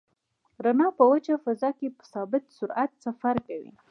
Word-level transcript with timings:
رڼا 0.63 0.87
په 0.97 1.03
وچه 1.11 1.33
فضا 1.43 1.69
کې 1.79 1.87
په 1.97 2.03
ثابت 2.11 2.43
سرعت 2.57 2.91
سفر 3.05 3.35
کوي. 3.47 3.71